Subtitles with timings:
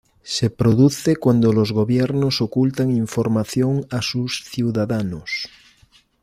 [0.23, 5.47] Se produce cuando los gobiernos ocultan información a sus ciudadanos.